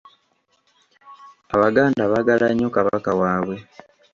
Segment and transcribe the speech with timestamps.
[1.55, 3.57] Abaganda baagala nnyo Kabaka waabwe.